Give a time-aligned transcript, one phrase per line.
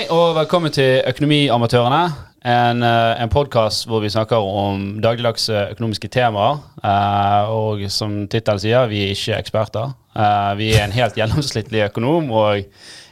[0.00, 2.04] Hei og velkommen til Økonomiamatørene.
[2.48, 6.62] En, eh, en podkast hvor vi snakker om dagligdagse økonomiske temaer.
[6.80, 9.92] Eh, og som tittelen sier, vi er ikke eksperter.
[10.16, 12.64] Eh, vi er en helt gjennomsnittlig økonom og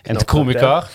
[0.09, 0.89] en komiker.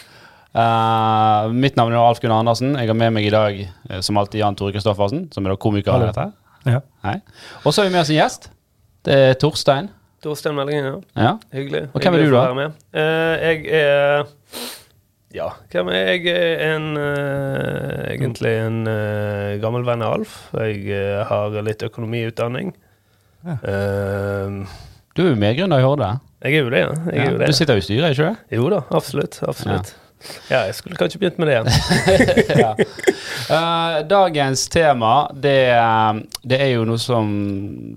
[0.55, 2.73] Eh, mitt navn er Alf Gunnar Andersen.
[2.73, 3.64] Jeg har med meg i dag
[4.02, 5.94] som alltid Jan Tore Kristoffersen, som er da komiker.
[5.94, 6.32] i dette.
[6.66, 6.80] Ja.
[7.63, 8.49] Og så har vi med oss en gjest.
[9.05, 9.91] Det er Torstein.
[10.23, 11.21] Torstein Meldingen, ja.
[11.21, 11.38] Ja.
[11.54, 11.90] Hyggelig.
[11.94, 12.71] Og hvem er du da?
[12.98, 14.26] Eh, jeg er
[15.34, 16.28] Ja, hvem er jeg?
[16.62, 20.36] En uh, Egentlig en uh, gammel venn av Alf.
[20.54, 22.74] Jeg uh, har litt økonomiutdanning.
[23.44, 23.58] Ja.
[23.68, 24.60] Eh,
[25.18, 26.12] Du er jo medgrunner i Horde.
[26.46, 26.94] jeg er jo det, ja.
[27.12, 27.32] Jeg er Ja.
[27.34, 27.48] jo det.
[27.48, 28.55] Du sitter jo i styret, ikke du?
[28.55, 29.40] Jo da, absolutt.
[29.44, 29.91] Absolutt.
[30.50, 30.63] Ja.
[30.68, 31.68] jeg skulle kanskje begynt med det igjen.
[32.63, 32.72] ja.
[33.50, 37.34] uh, dagens tema, det, eh, det er jo noe som,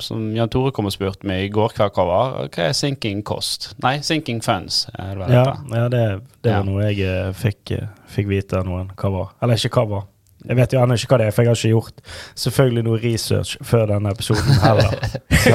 [0.03, 2.35] som Jan Tore kom og spurte meg i går kveld hva var.
[2.51, 3.73] Hva er sinking cost?
[3.85, 4.85] Nei, sinking funds.
[4.99, 6.05] Er det Ja, ja det,
[6.47, 6.63] det Ja.
[6.67, 7.77] noe jeg eh, fikk,
[8.13, 9.33] fikk vite av noen hva var.
[9.43, 10.07] Eller ikke hva var.
[10.47, 12.03] Jeg vet jo ennå ikke hva det er, for jeg har ikke gjort
[12.39, 14.95] selvfølgelig noe research før denne episoden heller.
[15.47, 15.55] Så,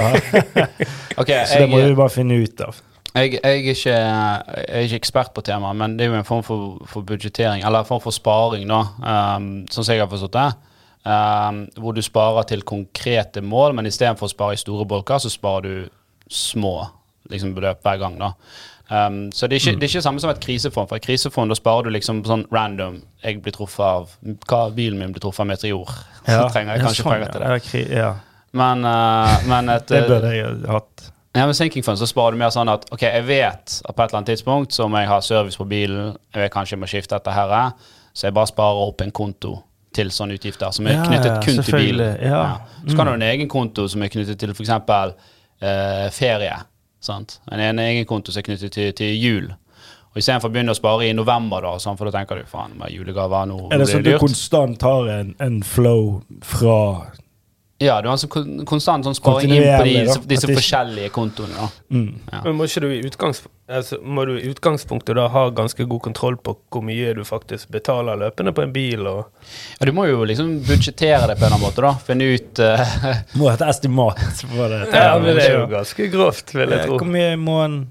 [1.17, 2.80] okay, så det må jeg, vi bare finne ut av.
[3.16, 6.28] jeg, jeg, er ikke, jeg er ikke ekspert på temaet, men det er jo en
[6.28, 10.12] form for, for budsjettering, eller en form for sparing, da, um, sånn som jeg har
[10.12, 10.50] forstått det.
[11.02, 15.32] Um, hvor du sparer til konkrete mål, men istedenfor å spare i store bolker, så
[15.34, 15.89] sparer du
[16.32, 16.76] små
[17.32, 18.20] liksom, beløp hver gang.
[18.22, 18.34] da.
[18.92, 20.89] Um, så det er, ikke, det er ikke samme som et krisefond.
[20.89, 23.00] For et krisefond da sparer du liksom sånn random.
[23.23, 24.12] Jeg blir truffet av
[24.50, 25.95] hva bilen min blir truffet av meteor.
[26.28, 27.52] Så trenger jeg kanskje sånn, penger til det.
[27.52, 28.12] Ja, ja, ja.
[28.52, 31.11] Men, uh, men et Det uh, burde jeg ha hatt.
[31.33, 34.03] Ja, med sinking fund så sparer du mer sånn at ok, jeg vet at på
[34.03, 36.81] et eller annet tidspunkt så må jeg ha service på bilen, jeg vet kanskje jeg
[36.83, 37.53] må skifte dette her,
[38.13, 39.53] så jeg bare sparer opp en konto
[39.95, 42.17] til sånne utgifter som er Ja, knyttet kun til bilen.
[42.23, 42.41] Ja.
[42.43, 42.83] ja.
[42.87, 44.69] Så kan du ha en egen konto som er knyttet til f.eks.
[45.61, 46.53] Eh, ferie.
[47.03, 47.39] Sant?
[47.52, 49.49] En, en egen konto som er knyttet til, til jul.
[50.11, 52.75] Og Istedenfor å begynne å spare i november, da, sånn, for da tenker du faen,
[52.91, 54.23] julegaver nå Er det sånn at du dyrt.
[54.23, 56.80] konstant har en, en flow fra
[57.81, 60.15] Ja, du har altså kon konstant sånn sparing inn på de, da.
[60.30, 61.55] disse forskjellige kontoene.
[61.58, 61.69] Da.
[61.97, 62.09] mm.
[62.30, 62.42] Ja.
[62.45, 66.37] Men må ikke du i altså, må du i utgangspunktet da ha ganske god kontroll
[66.37, 69.08] på hvor mye du faktisk betaler løpende på en bil?
[69.09, 69.23] og
[69.80, 71.95] Ja, du må jo liksom budsjettere det på en eller annen måte, da.
[72.05, 72.86] Finne ut uh...
[73.39, 74.83] Må ha et estimat på det.
[74.93, 77.02] Ja, men det er jo ganske grovt, vil jeg Eh, tro.
[77.02, 77.81] Hvor mye må en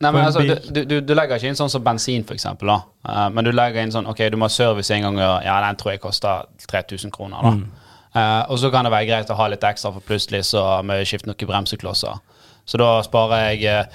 [0.00, 0.40] Nei, men altså,
[0.72, 2.78] du, du, du legger ikke inn sånn som bensin, eksempel, da.
[3.04, 5.58] Eh, men du legger inn sånn Ok, du må ha service en gang, og ja,
[5.66, 7.52] den tror jeg koster 3000 kroner, da.
[7.58, 7.79] Mm.
[8.14, 10.96] Eh, og så kan det være greit å ha litt ekstra, for plutselig så må
[11.00, 12.18] jeg skifte noen bremseklosser.
[12.66, 13.86] Så da sparer jeg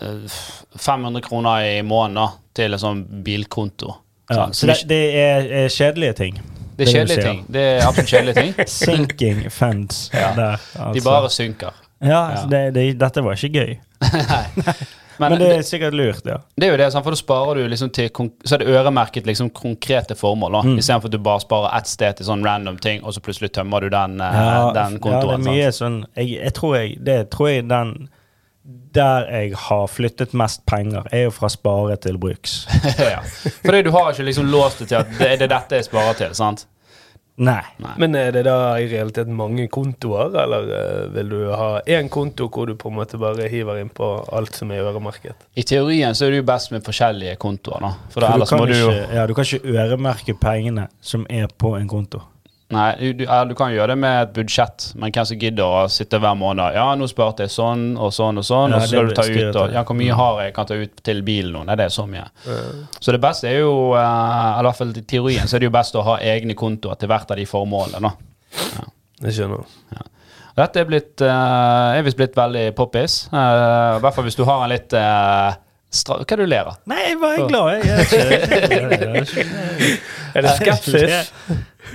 [0.00, 0.38] eh,
[0.76, 3.96] 500 kroner i måneden til en sånn bilkonto.
[4.30, 6.40] ja, Sånn, Så det, det er, er kjedelige ting.
[6.76, 7.44] det er kjedelige ting.
[7.52, 8.66] Det er absolutt kjedelige ting.
[8.80, 10.32] Sinking funds Ja.
[10.36, 10.56] der.
[10.74, 11.04] De altså.
[11.10, 11.72] bare synker.
[12.00, 12.44] Ja, Ja.
[12.48, 13.78] Det, det, dette var ikke gøy.
[15.20, 16.38] Men, Men det er sikkert lurt, ja.
[16.56, 18.08] Det er jo det, for da sparer du liksom til
[18.44, 20.62] Så er det øremerket liksom konkrete formål, da.
[20.64, 20.78] Mm.
[20.80, 23.84] Istedenfor at du bare sparer ett sted til sånn random ting, og så plutselig tømmer
[23.84, 27.18] du den, eh, Ja, den ja, det er mye sånn jeg, jeg tror jeg Det
[27.34, 27.94] tror jeg den
[28.96, 32.64] Der jeg har flyttet mest penger, er jo fra spare til bruks.
[33.12, 33.20] ja.
[33.64, 36.16] Fordi du har ikke liksom låst det til at det, det er dette jeg sparer
[36.18, 36.34] til.
[36.34, 36.66] sant?
[37.40, 37.62] Nei.
[37.80, 37.94] Nei.
[38.02, 42.50] Men er det da i realiteten mange kontoer, eller eh, vil du ha én konto
[42.52, 45.48] hvor du på en måte bare hiver inn på alt som er øremerket?
[45.56, 47.94] I teorien så er det jo best med forskjellige kontoer, da.
[48.12, 51.24] For, da, du, kan må du jo ikke, ja, du kan ikke øremerke pengene som
[51.32, 52.20] er på en konto.
[52.70, 55.80] Nei, du, ja, du kan gjøre det med et budsjett, men hvem som gidder å
[55.90, 58.92] sitte hver måned Ja, nå sparte jeg sånn og sånn og sånn, Ja, og så
[58.92, 61.50] skal du ta ut og, Ja, hvor mye har jeg kan ta ut til bilen
[61.56, 61.64] nå?
[61.66, 62.28] Nei, det er så mye.
[63.02, 65.70] Så det beste er jo, uh, eller i hvert fall i teorien, så er det
[65.70, 68.00] jo best å ha egne kontoer til hvert av de formålene.
[68.06, 68.86] da.
[69.26, 69.66] Jeg skjønner.
[70.60, 73.24] Dette er, blitt, uh, er visst blitt veldig poppis.
[73.32, 75.54] eh, I hvert fall hvis du har en litt uh,
[75.90, 76.18] stra...
[76.22, 76.78] Hva er det du ler av?
[76.90, 77.82] Nei, jeg var glad, jeg.
[77.88, 79.98] jeg, er ikke- jeg, er ikke-
[80.38, 81.30] Er det skepsis?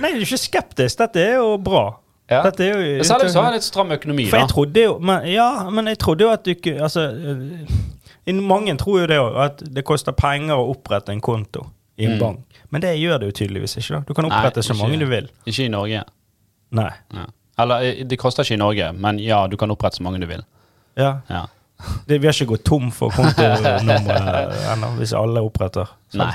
[0.02, 0.98] Nei, du er ikke skeptisk.
[0.98, 1.84] Dette er jo bra.
[2.30, 2.40] Ja.
[2.42, 4.24] Dette er jo Særlig hvis du har en litt stram økonomi.
[4.30, 8.32] For jeg trodde jo men, Ja, men jeg trodde jo at du ikke Altså eh,
[8.42, 11.62] Mange tror jo det òg, at det koster penger å opprette en konto
[11.96, 12.18] i en Mm.
[12.18, 12.40] bank.
[12.74, 13.94] Men det gjør det jo tydeligvis ikke.
[13.94, 15.30] da Du kan Nei, opprette så mange du vil.
[15.46, 16.02] Ikke i Norge.
[16.72, 16.90] Nei.
[17.14, 17.26] Ja.
[17.62, 20.26] Eller eh, det koster ikke i Norge, men ja, du kan opprette så mange du
[20.26, 20.42] vil.
[20.98, 21.20] Ja.
[21.30, 21.46] Ja.
[22.08, 26.32] Det, vi har ikke gått tom for kontonummer ennå, hvis alle oppretter Nei.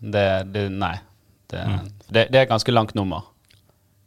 [0.00, 0.24] Det,
[0.54, 0.96] det, nei.
[1.54, 3.30] Det, det, det er et ganske langt nummer.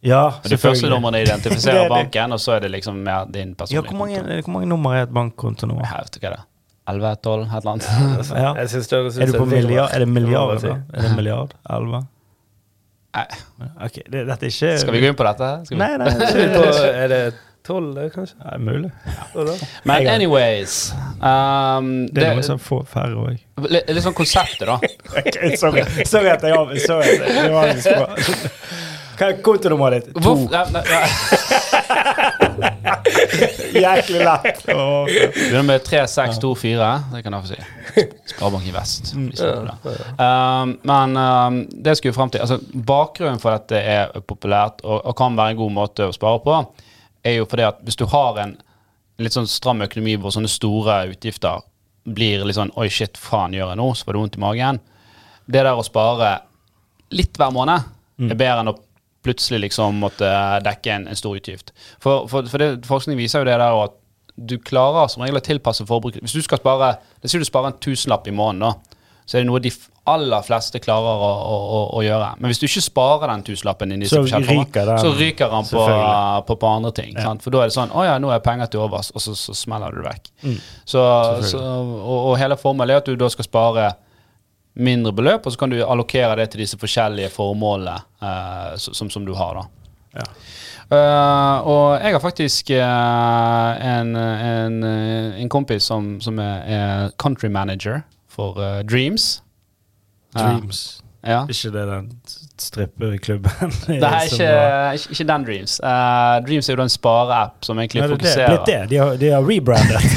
[0.05, 1.89] Ja, Og De første numrene Det identifiserer er det.
[1.95, 4.41] banken, og så er det liksom mer din Ja, personlige hvor mange, konto.
[4.45, 5.79] hvor mange nummer er et bankkonto nå?
[5.81, 6.45] Jeg vet ikke det er.
[6.89, 7.87] 11, 12, et eller annet.
[8.43, 8.53] Ja.
[8.61, 9.89] Jeg synes det Er du på milliard?
[9.93, 10.47] Er det milliard?
[10.53, 10.67] bare si.
[10.67, 10.77] da?
[10.93, 11.53] Er det milliard?
[11.69, 12.05] 11?
[13.17, 13.25] Nei.
[13.87, 15.47] Ok, det, dette er ikke Skal vi gå inn på dette?
[15.65, 15.79] Skal vi?
[15.81, 16.07] Nei, nei.
[17.03, 17.21] Er det
[17.67, 18.35] Er det Tolv, det, kanskje?
[18.43, 18.91] Ja, mulig.
[19.83, 23.41] Men anyways um, Det er noen som får færre òg.
[23.67, 24.77] litt, litt sånn konseptet, da.
[25.61, 25.83] sorry.
[26.05, 28.05] sorry at jeg av- sorry, at det var små.
[29.17, 29.27] Hva
[29.89, 30.11] er ditt?
[30.23, 30.33] To.
[30.53, 31.01] Ja, nei, ja.
[33.81, 34.63] Jæklig lett.
[34.71, 35.05] Åh.
[35.09, 36.89] Begynner med 3624.
[37.13, 37.59] Det kan jeg få si.
[38.35, 39.13] Sparebanken Vest.
[39.17, 39.31] Mm.
[40.21, 45.01] Um, men um, det skal skulle frem til altså, Bakgrunnen for dette er populært og,
[45.01, 46.61] og kan være en god måte å spare på,
[47.27, 48.55] er jo fordi at hvis du har en
[49.21, 51.63] litt sånn stram økonomi hvor sånne store utgifter
[52.07, 53.87] blir litt sånn Oi, shit, faen gjør jeg nå?
[53.97, 54.79] Så får du vondt i magen.
[55.47, 56.35] Det der å spare
[57.15, 58.31] litt hver måned Mm.
[58.31, 58.79] er bedre enn å
[59.21, 60.25] plutselig liksom måtte
[60.65, 61.67] dekke en, en stor utgift.
[62.01, 63.93] For, for, for det, forskning viser jo det der at
[64.37, 66.23] du klarer som regel å tilpasse forbruket.
[66.25, 68.86] Hvis du skal spare det sier du sparer en tusenlapp i måneden, da,
[69.27, 69.71] så er det noe de
[70.07, 72.29] aller fleste klarer å, å, å, gjøre.
[72.39, 75.67] Men hvis du ikke sparer den tusenlappen inn i Så ryker den, så ryker den
[75.67, 75.83] på,
[76.47, 77.11] på, på andre ting.
[77.19, 77.43] Sant?
[77.43, 79.55] For da er det sånn Å ja, nå er penger til overs, og så, så
[79.57, 80.31] smeller du det vekk.
[80.45, 80.57] Mm.
[80.79, 81.03] Så,
[81.51, 83.89] så, og, og hele formålet er at du da skal spare
[84.79, 89.27] mindre beløp, og så kan du allokere det til disse forskjellige formålene eh, som, som
[89.27, 89.59] du har.
[89.59, 89.67] da.
[90.21, 90.31] Ja.
[90.87, 94.77] Uh, og jeg har faktisk uh, en, en,
[95.35, 98.05] en kompis som, som er, er country manager
[98.37, 99.41] for uh, Dreams.
[100.37, 100.85] Dreams.
[101.27, 101.41] Ja.
[101.49, 102.05] Ikke det den
[102.61, 105.73] strippeklubben Det er ikke, var- ikke, ikke den Dreams.
[105.83, 105.89] Uh,
[106.45, 108.19] Dreams er jo den en spareapp som egentlig Nei, det er det.
[108.21, 108.81] fokuserer Blitt det.
[108.93, 110.01] De har, de har rebrandet.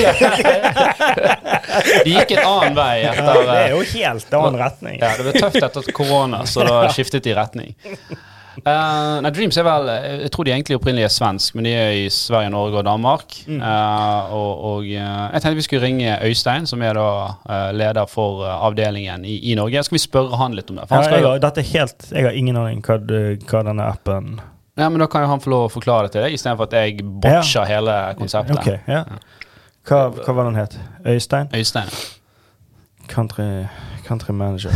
[2.05, 4.99] De gikk en annen vei Ja, det er eh, jo helt annen retning.
[5.01, 7.71] Ja, det ble tøft etter korona, så da skiftet de retning.
[8.59, 11.91] Eh, nei, Dreams er vel Jeg tror de egentlig opprinnelig er svensk, men de er
[12.03, 13.37] i Sverige, Norge og Danmark.
[13.47, 13.61] Mm.
[13.63, 17.09] Uh, og og uh, jeg tenkte vi skulle ringe Øystein, som er da
[17.51, 19.83] eh, leder for eh, avdelingen i, i Norge.
[19.85, 20.89] Skal vi spørre han litt om det?
[20.89, 22.99] For Ja, jeg, har, dette er helt, jeg har ingen aning hva,
[23.51, 24.41] hva denne appen
[24.81, 26.77] ja, men Da kan jo han få lov å forklare det til deg, istedenfor at
[26.79, 28.57] jeg botcher hele konseptet.
[28.57, 29.03] Ok, ja.
[29.89, 30.79] Hva, hva var den het?
[31.05, 31.51] Øystein?
[31.57, 31.91] Øystein.
[33.11, 33.67] Country,
[34.07, 34.73] country manager.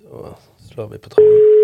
[0.00, 0.34] Da
[0.72, 1.55] slår vi på tråden.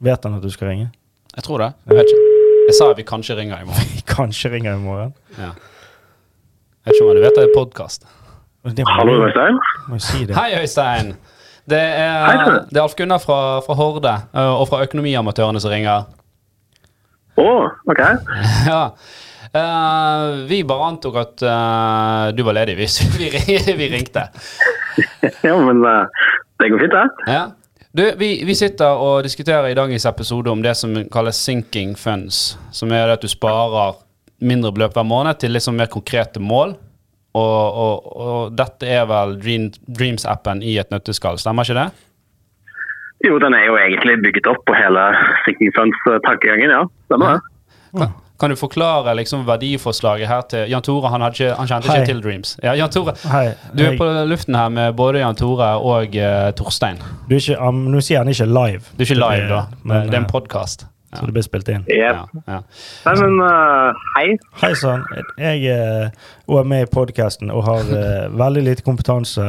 [0.00, 0.88] Vet han at du skal ringe?
[1.36, 1.72] Jeg tror det.
[1.86, 2.28] Jeg vet ikke.
[2.70, 3.90] Jeg sa at vi kanskje ringer i morgen.
[3.96, 5.12] Vi kanskje ringer i morgen.
[5.36, 5.50] Ja.
[6.80, 8.06] Jeg vet ikke om du vet det er podkast.
[8.64, 9.58] Det Hallo, Øystein.
[9.88, 10.36] må si det.
[10.36, 11.14] Hei, Øystein.
[11.70, 15.72] Det er, Hei, det er Alf Gunnar fra, fra Horde eh, og fra Økonomiamatørene som
[15.72, 16.08] ringer.
[17.40, 17.50] Å,
[17.92, 18.02] ok.
[18.70, 18.82] ja.
[19.50, 23.30] Uh, vi bare antok at uh, du var ledig hvis vi,
[23.76, 24.28] vi ringte.
[25.42, 26.06] Ja, men uh,
[26.60, 27.32] det går fint, det.
[27.32, 27.48] Ja.
[27.92, 32.54] Du, vi, vi sitter og diskuterer i dagens episode om det som kalles sinking funds.
[32.70, 33.98] Som er det at du sparer
[34.46, 36.76] mindre beløp hver måned til liksom mer konkrete mål.
[37.34, 41.88] Og, og, og dette er vel Dream, Dreams-appen i et nøtteskall, stemmer ikke det?
[43.26, 45.04] Jo, den er jo egentlig bygget opp på hele
[45.44, 46.80] Sinking Funds-tankegangen, ja.
[47.10, 47.42] Stemmer det.
[48.00, 51.08] Kan, kan du forklare liksom verdiforslaget her til Jan Tore?
[51.12, 51.98] Han, hadde ikke, han kjente Hei.
[52.00, 52.54] ikke til Dreams.
[52.62, 53.50] Ja, Jan Tore, Hei.
[53.76, 57.02] du er på luften her med både Jan Tore og uh, Torstein.
[57.28, 58.86] du er ikke, um, nå sier han ikke live.
[58.96, 59.66] Du er ikke live, da.
[59.84, 60.86] Men, det er en eh, podkast.
[61.18, 61.82] Så det blir spilt inn.
[61.90, 61.96] Yep.
[61.98, 62.58] Ja, ja.
[63.08, 64.26] Nei, men uh, hei.
[64.60, 65.02] Hei sann.
[65.42, 69.42] Jeg er med i podkasten og har uh, veldig lite kompetanse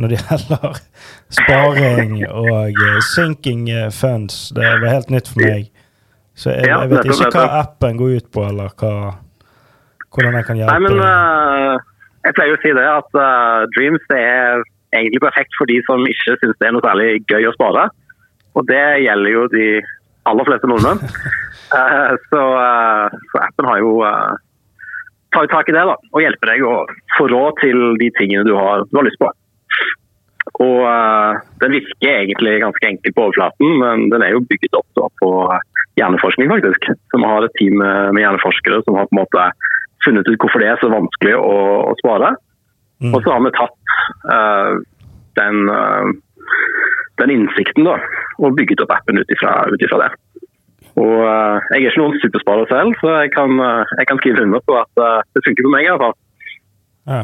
[0.00, 0.80] når det gjelder
[1.42, 4.48] sparing og uh, sinking funds.
[4.56, 5.68] Det var helt nytt for meg.
[6.40, 8.92] Så jeg, jeg vet ikke hva appen går ut på, eller hva,
[10.08, 10.82] hvordan jeg kan Nei, hjelpe.
[10.86, 11.74] men uh,
[12.24, 14.62] jeg pleier å si det at uh, Dreams det er
[14.96, 17.90] egentlig perfekt for de som ikke syns det er noe særlig gøy å spare.
[18.56, 19.66] Og det gjelder jo de
[20.30, 21.02] aller fleste nordmenn.
[21.76, 22.44] uh, så,
[23.32, 23.98] så appen har jo
[25.30, 26.74] tar jo tak i det da, og hjelper deg å
[27.18, 29.28] få råd til de tingene du har, du har lyst på.
[30.60, 30.80] Og
[31.62, 35.28] Den virker egentlig ganske enkelt på overflaten, men den er jo bygget opp da, på
[36.00, 36.88] hjerneforskning, faktisk.
[37.14, 39.50] Som har et team med hjerneforskere som har på en måte
[40.04, 41.58] funnet ut hvorfor det er så vanskelig å,
[41.90, 42.32] å spare.
[43.00, 43.12] Mm.
[43.14, 43.92] Og så har vi tatt
[44.28, 44.72] uh,
[45.40, 46.08] den, uh,
[47.22, 47.98] den innsikten da,
[48.40, 50.10] og bygget opp appen ut ifra det.
[51.00, 53.54] Og uh, Jeg er ikke noen supersparer selv, så jeg kan,
[54.00, 55.04] jeg kan skrive under på at
[55.36, 55.86] det funker for meg.
[55.86, 56.18] i hvert fall.
[57.10, 57.22] Ja.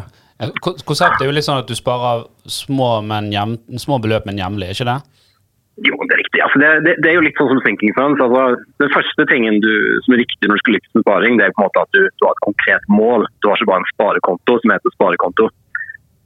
[0.60, 4.68] Konseptet er jo litt sånn at du sparer små, men jem, små beløp, men jevnlig,
[4.68, 4.98] er ikke det?
[5.84, 6.40] Jo, det er riktig.
[6.40, 8.20] Altså, det, det, det er jo litt sånn som thinking funds.
[8.24, 8.44] Altså,
[8.80, 9.72] den første tingen du,
[10.06, 11.96] som er riktig når du skal lykkes med sparing, det er på en måte at
[11.96, 13.26] du, du har et konkret mål.
[13.44, 15.48] Du har ikke bare en sparekonto som heter sparekonto,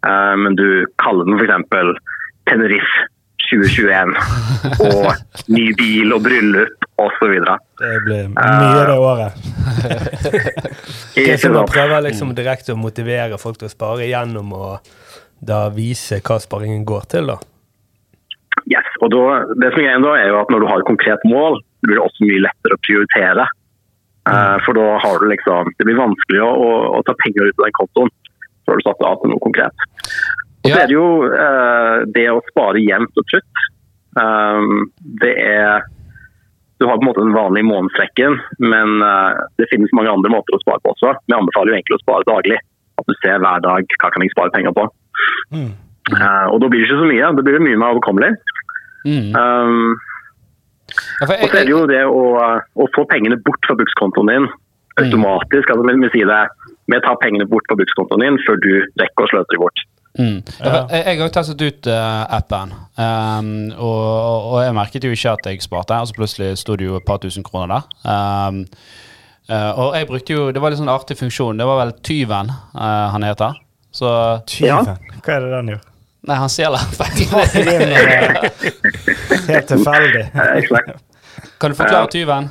[0.07, 0.69] uh, men du
[1.03, 1.99] kaller den f.eks.
[2.51, 3.09] Tenerife
[3.51, 4.15] 2021
[4.87, 7.37] og ny bil og bryllup osv.
[7.81, 9.45] Det blir mye det året.
[11.17, 14.75] Det som man prøver liksom direkte å motivere folk til å spare gjennom å
[15.41, 17.39] da vise hva sparingen går til, da.
[18.69, 19.25] Yes, og da,
[19.57, 21.97] det som er greia da er jo at Når du har et konkret mål, blir
[21.97, 23.47] det også mye lettere å prioritere.
[24.29, 26.51] Eh, for da har du liksom Det blir vanskelig å,
[26.99, 28.11] å, ta penger ut av den kontoen
[28.69, 29.87] før du satt av til noe konkret.
[30.61, 33.63] Og så er det jo eh, det å spare jevnt og trutt.
[34.19, 34.91] Um,
[35.23, 35.87] det er
[36.81, 40.57] Du har på en måte den vanlige månedsrekken, men eh, det finnes mange andre måter
[40.57, 41.13] å spare på også.
[41.29, 42.61] Vi anbefaler jo egentlig å spare daglig.
[43.01, 44.87] At du ser hver dag hva kan jeg spare penger på.
[45.57, 45.73] Mm.
[46.11, 47.29] Eh, og da blir det ikke så mye.
[47.37, 48.33] Da blir det mye mer overkommelig.
[49.07, 49.35] Mm.
[49.35, 49.99] Um,
[51.21, 52.23] Ja, for og så er det jo det å,
[52.83, 54.49] å få pengene bort fra brukskontoen din
[55.01, 55.71] automatisk.
[55.71, 56.41] altså vi, vi sier det,
[56.91, 59.85] vi tar pengene bort fra brukskontoen din før du rekker å sløse dem bort.
[60.19, 60.41] Mm.
[60.43, 64.01] Ja, for Jeg, jeg har jo testet ut uh, appen, um, og,
[64.51, 66.01] og jeg merket jo ikke at jeg sparte.
[66.03, 67.87] Og så plutselig sto det jo et par tusen kroner der.
[68.03, 68.65] Um,
[69.47, 71.63] uh, og jeg brukte jo Det var litt sånn artig funksjon.
[71.63, 73.63] Det var vel Tyven uh, han heter.
[73.95, 74.11] Så
[74.51, 74.91] Tyven.
[75.23, 75.87] Hva er det den gjør?
[76.29, 76.83] Nei, han stjeler
[77.57, 78.35] eh,
[79.49, 80.25] Helt tilfeldig.
[80.35, 80.91] Eh.
[81.61, 82.51] Kan du forklare Tyven?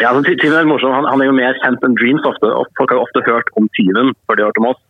[0.00, 0.94] Ja, altså, Ty- Tyven er morsom.
[0.96, 2.48] Han, han er jo mer kjent enn Dreams ofte.
[2.78, 4.80] Folk har jo ofte hørt om Tyven før de har hørt om oss.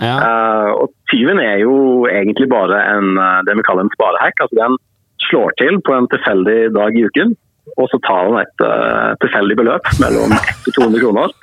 [0.00, 0.16] Ja.
[0.20, 1.76] Uh, og Tyven er jo
[2.08, 4.40] egentlig bare en, eh, det vi kaller en sparehack.
[4.44, 4.76] Altså Den
[5.28, 7.36] slår til på en tilfeldig dag i uken,
[7.74, 11.34] og så tar han et uh, tilfeldig beløp mellom 1 og 200 kroner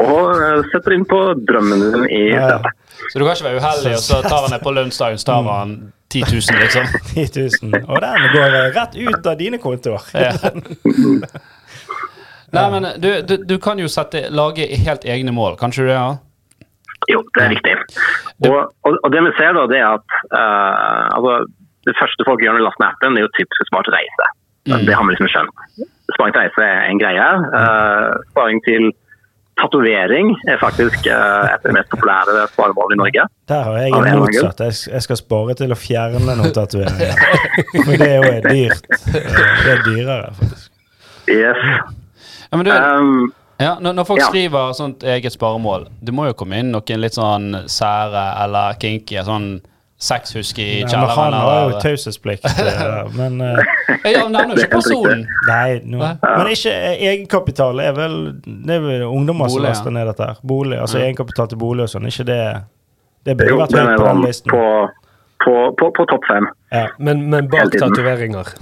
[0.00, 2.72] og eh, setter inn på drømmen din i stedet.
[3.12, 5.48] Så du kan ikke være uheldig, og så tar han det på lønnsdagen, så tar
[5.48, 5.72] han
[6.12, 6.84] 10 000, liksom.
[7.14, 7.26] 10
[7.64, 7.84] 000.
[7.86, 10.10] Og den går eh, rett ut av dine kontoer.
[10.14, 10.32] Ja.
[12.50, 15.92] Nei, men du, du, du kan jo sette, lage helt egne mål, kan ikke du
[15.92, 15.98] det?
[15.98, 16.10] Ja?
[17.08, 17.76] Jo, det er riktig.
[18.46, 21.36] Og, og, og det vi ser da, det er at uh, altså,
[21.88, 24.28] det første folk gjør når de laster ned appen, er jo typisk smart reise.
[24.68, 24.84] Mm.
[24.86, 25.62] Det har vi liksom skjønt.
[26.14, 27.28] Sparing til reise er en greie.
[27.54, 28.90] Uh, sparing til
[29.60, 33.26] tatovering er faktisk uh, et av de mest populære sparemålene i Norge.
[33.50, 34.62] Der har jeg en motsatt.
[34.66, 37.24] Jeg, jeg skal spare til å fjerne noen tatoveringer.
[37.74, 38.88] For det er jo dyrt.
[39.10, 40.70] Eh, Det er dyrere, faktisk.
[41.30, 41.66] Yes.
[42.50, 44.28] Ja, men du, Um, ja, når, når folk ja.
[44.30, 49.20] skriver sånt eget sparemål, det må jo komme inn noen litt sånn sære eller kinky,
[49.26, 49.50] sånn
[50.00, 51.16] sexhusk i Ja, men kjelleren.
[51.18, 52.44] han har jo taushetsplikt.
[52.44, 53.58] eh, Men eh,
[54.04, 55.26] Jeg nevner jo ikke personen.
[55.48, 55.98] Nei, no.
[56.22, 57.80] Men ikke eh, egenkapital.
[57.84, 58.16] er vel
[58.46, 60.24] Det er vel ungdommer som laster ned dette.
[60.32, 62.08] her Bolig, altså Egenkapital til bolig og sånn.
[62.08, 62.40] Ikke det
[63.28, 64.50] Det burde vært høyt på den listen.
[64.54, 64.64] på,
[65.44, 66.48] på, på, på topp fem.
[66.72, 66.86] Ja.
[66.98, 68.48] Men, men bak tatoveringer.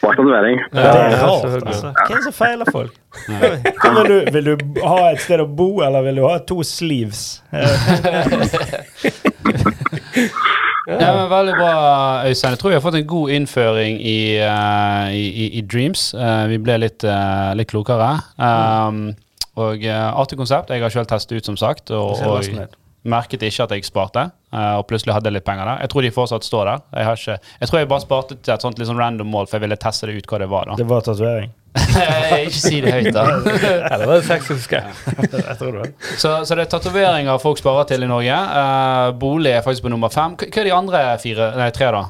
[0.00, 0.56] Bak tatovering.
[0.72, 1.90] Det er rart, altså.
[1.92, 2.94] Hva er det som feiler folk?
[3.28, 7.42] Vil, du, vil du ha et sted å bo, eller vil du ha to sleeves?
[10.88, 11.72] Ja, men Veldig bra,
[12.26, 12.54] Øystein.
[12.54, 16.10] Jeg tror vi har fått en god innføring i, uh, i, i, i Dreams.
[16.16, 18.14] Uh, vi ble litt, uh, litt klokere.
[18.40, 19.10] Um,
[19.60, 20.70] og artig konsept.
[20.72, 21.90] Jeg har selv testet ut, som sagt.
[21.92, 24.22] Og, og merket ikke at jeg sparte.
[24.52, 25.82] og plutselig hadde jeg litt penger der.
[25.84, 26.84] Jeg tror de fortsatt står der.
[26.96, 29.58] Jeg, har ikke, jeg tror jeg bare sparte til et sånt sånn random mål, for
[29.58, 30.70] jeg ville teste det ut hva det var.
[30.70, 31.52] da Det var tatovering.
[32.46, 33.24] Ikke si det høyt, da.
[33.92, 34.80] Eller var det sexhuske?
[35.30, 35.90] Jeg tror det.
[36.18, 38.34] Så, så det er tatoveringer folk sparer til i Norge.
[38.34, 40.34] Uh, bolig er faktisk på nummer fem.
[40.40, 42.08] Hva er de andre fire, nei, tre, da?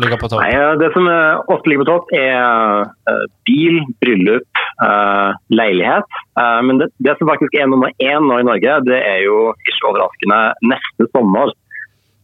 [0.00, 0.40] Ligger på topp.
[0.40, 1.08] Nei, Det som
[1.52, 6.08] ofte ligger på topp, er eh, bil, bryllup, uh, leilighet.
[6.40, 9.50] Eh, Men det, det som faktisk er nummer én nå i Norge, det er jo
[9.52, 10.40] ikke overraskende
[10.72, 11.52] neste sommer.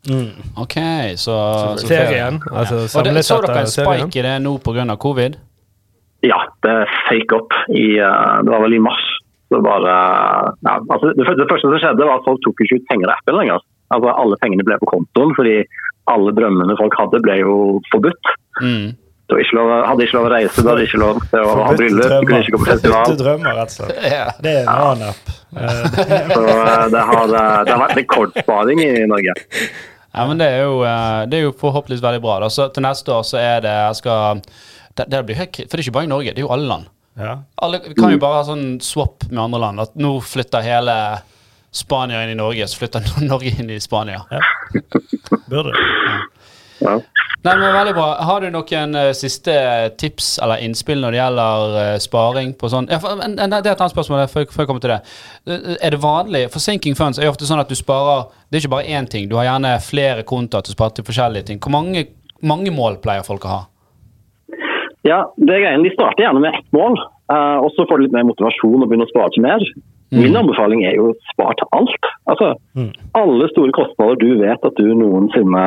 [0.08, 0.32] Mm.
[0.56, 0.78] Ok,
[1.20, 1.36] så,
[1.76, 2.40] så Serien.
[2.48, 4.96] Altså Og det, så dere en spike i det nå pga.
[4.96, 5.36] covid?
[6.66, 6.74] Det
[7.08, 9.04] fake up i eh, Det var vel i mars.
[9.48, 9.92] Så bare,
[10.66, 13.08] ja, altså det, første- det første som skjedde, var at folk tok ikke ut penger
[13.08, 13.62] av appen lenger.
[13.94, 15.54] Altså Alle pengene ble på kontoen, fordi
[16.12, 17.54] alle drømmene folk hadde, ble jo
[17.92, 18.34] forbudt.
[18.60, 18.90] Mm.
[19.28, 22.12] Ikke lov, hadde ikke lov å reise, du hadde ikke lov til å ha bryllup,
[22.28, 23.16] kunne ikke gå på Forbudt festival.
[23.20, 23.98] drømmer, rett og slett.
[24.16, 24.22] Ja.
[24.40, 25.32] Det er en annen app.
[25.52, 25.82] Eh,
[26.36, 29.34] Så eh, det har, eh, det har vært rekordsparing i Norge.
[29.44, 32.38] ja, men det er jo, eh, det er jo forhåpentligvis veldig bra.
[32.44, 32.48] Da.
[32.52, 34.40] Så til neste år så er det jeg skal,
[34.98, 36.70] det, det blir helt, For det er ikke bare i Norge, det er jo alle
[36.70, 36.94] land.
[37.18, 37.34] Ja.
[37.64, 39.82] Alle, vi kan jo bare ha sånn swap med andre land.
[39.82, 40.96] At nå flytter hele
[41.74, 44.24] Spania inn i Norge, så flytter Norge inn i Spania.
[45.50, 45.74] Burde.
[46.78, 47.00] Ja.
[47.42, 48.06] Nei, men veldig bra.
[48.26, 49.54] Har du noen uh, siste
[49.98, 53.60] tips eller innspill når det gjelder uh, sparing på sånn ja, for, en, en, Det
[53.62, 54.98] er et annet spørsmål før, før jeg kommer til det.
[55.46, 58.58] Uh, Er det vanlig For sinking funds er jo ofte sånn at du sparer Det
[58.58, 59.30] er ikke bare én ting.
[59.30, 61.62] Du har gjerne flere kontoer til å spare til forskjellige ting.
[61.62, 62.08] Hvor mange,
[62.42, 63.60] mange mål pleier folk å ha?
[65.06, 65.84] Ja, det er greien.
[65.86, 66.98] De starter gjerne med ett mål,
[67.30, 69.62] eh, og så får de litt mer motivasjon og begynner å spare til mer.
[70.10, 72.10] Min anbefaling er jo å spare til alt.
[72.32, 72.92] Altså, Mm.
[73.18, 75.64] Alle store kostnader du vet at du noensinne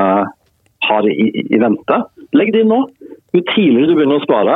[0.88, 1.98] har i, i, i vente,
[2.34, 2.82] legg det inn nå.
[3.36, 4.56] Jo tidligere du begynner å spare,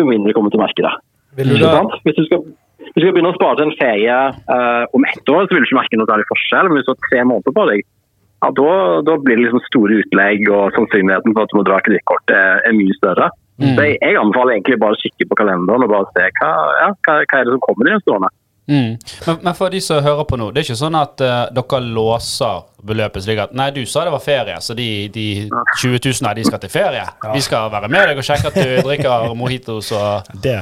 [0.00, 0.94] jo mindre kommer du til å merke det.
[1.38, 1.82] Vil du da?
[2.06, 2.42] Hvis du skal,
[2.80, 4.16] hvis du skal begynne å spare til en ferie
[4.48, 6.70] uh, om ett år, så vil du ikke merke noe særlig forskjell.
[6.70, 7.84] Men hvis du har tre måneder på deg,
[8.44, 8.72] ja, da,
[9.06, 12.64] da blir det liksom store utlegg, og sannsynligheten for at du må dra kredittkortet er,
[12.68, 13.30] er mye større.
[13.60, 13.74] Mm.
[13.76, 16.48] Så jeg, jeg anbefaler egentlig bare å kikke på kalenderen og bare se hva,
[16.80, 18.30] ja, hva, hva er det som kommer de neste årene.
[18.64, 18.94] Mm.
[19.26, 21.80] Men, men for de som hører på nå, det er ikke sånn at uh, dere
[21.84, 25.26] låser beløpet slik at Nei, du sa det var ferie, så de, de
[25.82, 27.04] 20 000 her, de skal til ferie.
[27.34, 30.56] Vi skal være med deg og sjekke at du drikker mojitos og Det,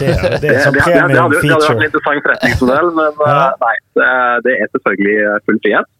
[0.00, 1.52] det, det er Det, sånn det, det, det, hadde, premium jo- det hadde vært en
[1.54, 1.86] feature.
[1.88, 3.38] interessant forretningsmodell, men Ja.
[3.38, 3.74] eh, nei.
[3.98, 4.10] Det,
[4.48, 5.94] det er selvfølgelig eh, full frihet.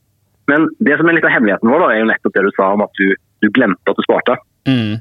[0.51, 2.73] Men det som er litt av hemmeligheten vår, da, er jo nettopp det du sa
[2.75, 3.07] om at du,
[3.45, 4.37] du glemte at du sparte.
[4.67, 4.99] mm.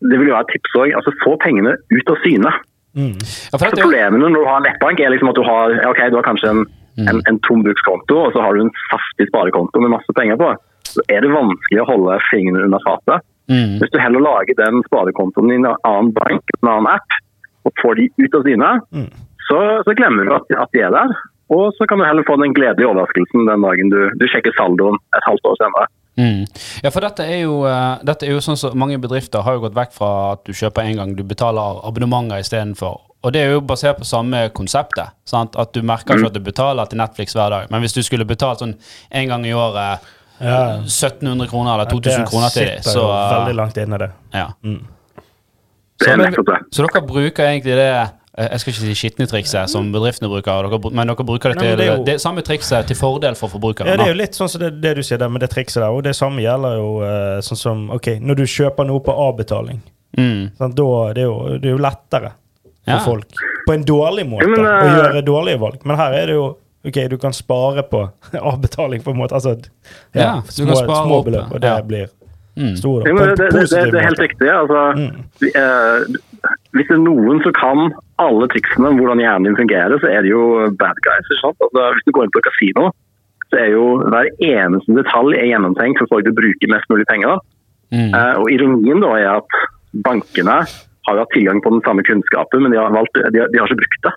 [0.00, 0.92] Det vil jo være et tips òg.
[0.98, 2.52] Altså, få pengene ut av syne.
[2.98, 3.14] Mm.
[3.18, 5.74] ja, for Så dette, er Problemene når du har nettbank, er liksom at du har,
[5.90, 6.62] ok, du har kanskje en,
[7.10, 10.48] en, en tom brukskonto, og så har du en saftig sparekonto med masse penger på.
[10.88, 13.26] Så er det vanskelig å holde fingrene under fatet.
[13.52, 13.78] mm.
[13.82, 17.18] Hvis du heller lager den sparekontoen i en annen bank, en annen app,
[17.68, 19.10] og får de ut av syne, Mm.
[19.50, 21.12] så, så glemmer du at, at de er der.
[21.52, 24.98] Og så kan du heller få den gledelige overraskelsen den dagen du, du sjekker saldoen
[25.16, 25.86] et halvt år senere.
[26.18, 26.46] Mm.
[26.82, 29.62] Ja, for dette er, jo, uh, dette er jo sånn som mange bedrifter har jo
[29.68, 33.04] gått vekk fra at du kjøper en gang, du betaler abonnementer istedenfor.
[33.26, 35.14] Og det er jo basert på samme konseptet.
[35.26, 35.56] Sant?
[35.58, 37.70] At du merker ikke at du betaler til Netflix hver dag.
[37.70, 38.76] Men hvis du skulle betalt sånn
[39.10, 40.06] en gang i året
[40.38, 40.78] Ja.
[40.86, 44.10] 1700 kroner eller 2000 Det kroner til dem, så eh, veldig langt inne, det.
[44.30, 44.44] ja.
[44.62, 44.84] Mm.
[45.98, 46.58] Så, er men, det.
[46.70, 50.68] så dere bruker egentlig det eh, jeg skal ikke si skitne trikset som bedriftene bruker,
[50.94, 53.90] men dere bruker det til Nei, det jo- det samme trikset til fordel for forbrukerne.
[53.90, 55.82] Ja, det er jo litt sånn som det, det du sier der med det trikset
[55.82, 55.90] der.
[55.90, 59.80] Og det samme gjelder jo eh, sånn som Ok, når du kjøper noe på avbetaling,
[60.16, 60.50] Mm.
[60.58, 62.30] sånn, da det er jo, det er jo lettere
[62.84, 62.98] for Ja.
[63.04, 63.26] folk
[63.68, 65.84] på en dårlig måte Ja, men, å eh, gjøre dårlige valg.
[65.84, 69.32] Men her er det jo Ok, du kan spare på avbetaling på en måte.
[69.34, 69.58] Altså
[70.14, 71.82] ja, Ja, du små, små beløp, og det ja.
[71.82, 72.08] blir
[72.56, 72.76] Mm.
[72.76, 73.04] store.
[73.06, 74.48] Ja, men det, det, det, det er helt riktig.
[74.50, 75.24] Altså, Mm.
[75.40, 80.00] vi, eh, hvis det er noen som kan alle triksene om hvordan hjernen din fungerer,
[80.02, 80.42] så er det jo
[80.80, 81.30] bad guys.
[81.38, 82.90] Altså, hvis du går inn på kasino,
[83.48, 87.06] så er jo hver eneste detalj er gjennomtenkt for folk til å bruke mest mulig
[87.08, 87.40] penger.
[87.94, 88.12] Mm.
[88.12, 89.58] Uh, og ironien da er at
[90.04, 90.58] bankene
[91.08, 93.70] har hatt tilgang på den samme kunnskapen, men de har, valgt, de har, de har
[93.70, 94.14] ikke brukt det.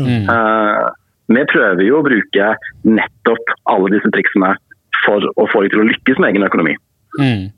[0.00, 0.30] Mm.
[0.30, 0.88] Uh,
[1.30, 2.52] vi prøver jo å bruke
[2.88, 4.54] nettopp alle disse triksene
[5.04, 6.76] for å få dem til å lykkes med egen økonomi.
[7.20, 7.50] Mm.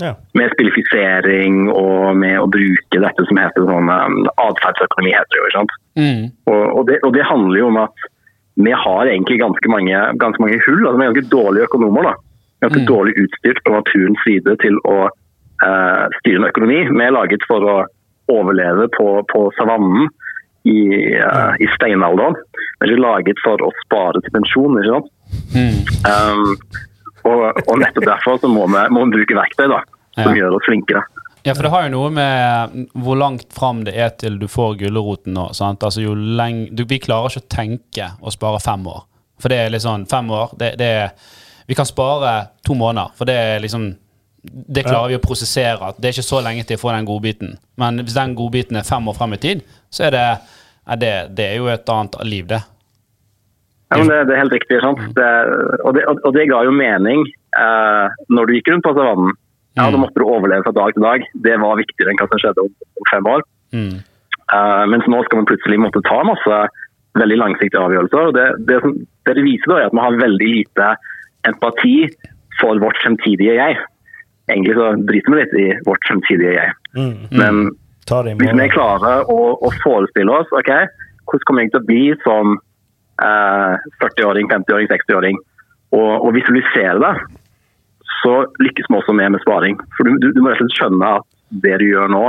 [0.00, 0.14] Ja.
[0.34, 5.12] Med spillifisering og med å bruke dette som heter sånn um, atferdsøkonomi.
[5.14, 5.74] heter det jo, sant?
[6.00, 6.24] Mm.
[6.48, 8.08] Og, og, det, og det handler jo om at
[8.54, 10.86] vi har egentlig ganske mange, ganske mange hull.
[10.86, 12.02] altså Vi er ganske dårlige økonomer.
[12.10, 12.14] da.
[12.62, 12.86] Ganske Mm.
[12.86, 16.80] dårlig utstyrt på naturens side til å uh, styre en økonomi.
[16.88, 17.76] Vi er laget for å
[18.32, 20.08] overleve på, på savannen
[20.64, 20.78] i,
[21.18, 22.36] eh, i steinalderen.
[22.78, 24.78] Vi er ikke laget for å spare til pensjon.
[24.78, 25.08] ikke sant?
[25.56, 25.78] Mm.
[26.06, 26.52] Um,
[27.24, 29.82] og, og nettopp derfor så må vi, må vi bruke verktøy da,
[30.18, 30.38] som Ja.
[30.42, 31.02] gjør oss flinkere.
[31.44, 34.76] Ja, for det har jo noe med hvor langt fram det er til du får
[34.78, 35.48] gulroten nå.
[35.58, 35.82] sant?
[35.82, 39.00] Altså jo leng, du, Vi klarer ikke å tenke å spare fem år.
[39.42, 41.10] For det er litt sånn Fem år, det, det er
[41.66, 43.88] Vi kan spare to måneder, for det er liksom
[44.42, 45.92] Det klarer vi å prosessere.
[45.98, 47.56] Det er ikke så lenge til å få den godbiten.
[47.78, 50.24] Men hvis den godbiten er fem år frem i tid, så er det
[50.92, 52.58] er det, det er jo et annet liv, det.
[53.92, 54.80] Ja, men det, det er helt riktig.
[54.80, 55.00] sant?
[55.16, 55.30] Det,
[55.84, 57.26] og, det, og det ga jo mening
[57.60, 59.34] eh, når du gikk rundt på savannen.
[59.76, 61.26] Ja, Da måtte du overleve fra dag til dag.
[61.44, 63.44] Det var viktigere enn hva som skjedde om, om fem år.
[63.76, 63.94] Mm.
[64.52, 66.58] Eh, mens nå skal man plutselig måtte ta masse
[67.20, 68.28] veldig langsiktige avgjørelser.
[68.28, 68.96] og Det, det, som,
[69.28, 70.90] det viser, da, er at man har veldig lite
[71.48, 71.96] empati
[72.60, 73.78] for vårt fremtidige jeg.
[74.50, 76.76] Egentlig så driter vi litt i vårt fremtidige jeg.
[76.96, 77.16] Mm.
[77.30, 77.62] Men
[78.08, 80.70] det i hvis vi klarer å, å forestille oss ok,
[81.30, 82.56] hvordan kommer jeg til å bli som
[83.20, 85.38] 40-åring, 50-åring, 60-åring,
[85.92, 87.12] og, og visualisere det,
[88.22, 89.78] så lykkes vi også med med sparing.
[89.96, 91.28] For du, du, du må rett og slett skjønne at
[91.64, 92.22] det du gjør nå,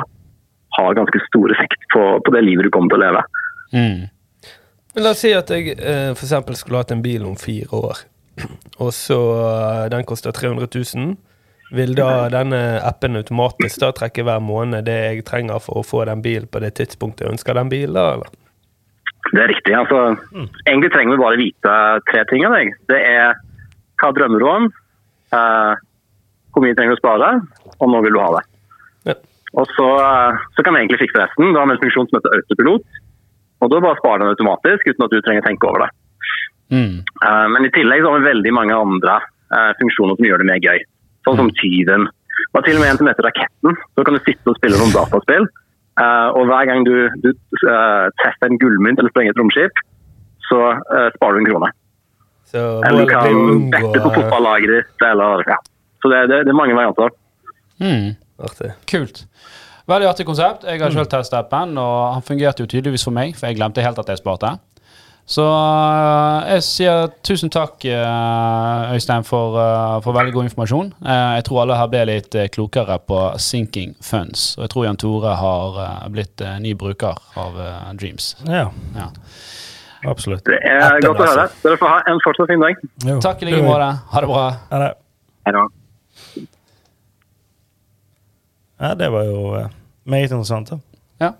[0.78, 3.22] har ganske stor effekt på, på det livet du kommer til å leve.
[3.74, 4.00] Mm.
[4.94, 8.02] Men la oss si at jeg eh, eksempel skulle hatt en bil om fire år,
[8.84, 11.14] og så eh, den koster 300 000.
[11.74, 16.04] Vil da denne appen automatisk da trekke hver måned det jeg trenger for å få
[16.06, 18.36] den bilen på det tidspunktet jeg ønsker den bilen, da, eller?
[19.32, 19.74] Det er riktig.
[19.74, 20.00] altså
[20.68, 21.74] Egentlig trenger vi bare vite
[22.12, 22.74] tre ting av deg.
[22.92, 23.38] Det er
[24.02, 24.66] hva drømmer du om,
[25.34, 25.74] eh,
[26.52, 27.30] hvor mye trenger du å spare,
[27.80, 28.44] og når vil du ha det.
[29.12, 29.16] Ja.
[29.62, 31.54] Og så, eh, så kan vi egentlig fikse resten.
[31.54, 32.84] Du har en funksjon som heter autopilot.
[33.64, 35.92] Og da bare sparer den automatisk uten at du trenger å tenke over det.
[36.74, 36.96] Mm.
[37.00, 39.20] Eh, men i tillegg så har vi veldig mange andre
[39.54, 40.84] eh, funksjoner som gjør det mer gøy.
[41.24, 42.10] Sånn som tyven.
[42.54, 43.78] Og til og med en som heter Raketten.
[43.96, 45.48] Så kan du sitte og spille noen dataspill.
[46.02, 49.84] Eh, og hver gang du, du eh, treffer en gullmynt eller sprenger et romskip,
[50.50, 51.72] så eh, sparer du en krone.
[52.54, 55.58] Så Eller du kan bette på fotballageret fotballaget ditt, eller ja.
[56.04, 57.14] Så det, det, det er mange varianter.
[57.82, 58.14] Mm.
[58.44, 58.74] Artig.
[58.90, 59.24] Kult.
[59.88, 60.68] Veldig artig konsept.
[60.68, 63.84] Jeg har selv testet appen, og han fungerte jo tydeligvis for meg, for jeg glemte
[63.84, 64.54] helt at jeg sparte.
[65.26, 70.90] Så øh, jeg sier tusen takk, øh, Øystein, for, øh, for veldig god informasjon.
[71.06, 74.58] Eh, jeg tror alle her ble litt eh, klokere på sinking funds.
[74.58, 78.34] Og jeg tror Jan Tore har eh, blitt eh, ny bruker av eh, Dreams.
[78.48, 78.66] Ja,
[79.00, 79.08] Ja.
[80.12, 80.44] absolutt.
[80.46, 81.46] Det er Etter, godt å høre.
[81.48, 81.64] altså.
[81.70, 82.84] Dere får ha en fortsatt fin dag.
[83.08, 83.20] Jo.
[83.24, 83.88] Takk i like måte.
[84.12, 84.44] Ha det bra.
[84.74, 84.92] Ha det,
[88.84, 89.68] ja, det var jo eh,
[90.04, 90.70] meget interessant.
[90.70, 90.78] da.
[91.24, 91.32] Ja.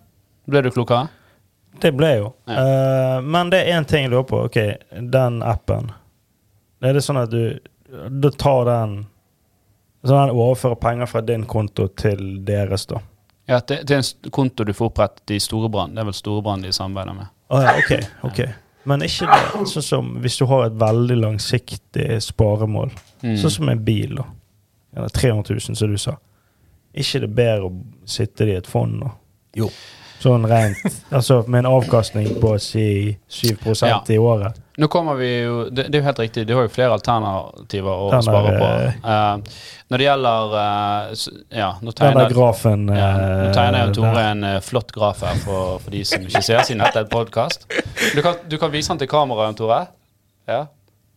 [0.48, 1.08] Ble du klokere?
[1.82, 2.34] Det ble jo.
[2.48, 2.54] Ja.
[3.18, 4.44] Uh, men det er én ting jeg lurer på.
[4.46, 4.58] Ok,
[5.12, 5.92] den appen.
[6.84, 7.60] Er det sånn at du
[8.22, 9.06] Da tar den
[10.04, 13.00] Sånn at den overfører penger fra din konto til deres, da?
[13.48, 15.96] Ja, til, det en konto du får opprettet i Storebrand.
[15.96, 17.30] Det er vel Storebrand de samarbeider med.
[17.54, 17.94] Ja, ok.
[18.28, 18.42] ok.
[18.84, 22.92] Men ikke det sånn som hvis du har et veldig langsiktig sparemål,
[23.24, 23.38] Mm.
[23.40, 24.26] sånn som en bil, da.
[24.98, 26.18] Eller 300 000, som du sa.
[26.94, 29.12] ikke det bedre å sitte i et fond, da?
[29.56, 29.70] Jo.
[30.24, 30.80] Sånn rent
[31.12, 32.84] Altså med en avkastning på si
[33.28, 33.50] 7
[33.84, 33.98] Ja.
[34.10, 34.60] i året.
[34.82, 37.92] Nå kommer vi jo Det, det er jo helt riktig, du har jo flere alternativer
[37.92, 38.70] å denne, spare på.
[39.14, 39.60] Eh,
[39.94, 41.26] når det gjelder uh,
[41.60, 43.10] Ja, nå tegner, Denne grafen ja,
[43.44, 46.64] nå tegner jo Tore en uh, flott graf her for, for de som ikke ser,
[46.66, 47.68] siden dette er podkast.
[48.16, 49.84] Du, kan- du kan vise den til kameraet, Tore.
[50.50, 50.64] Ja.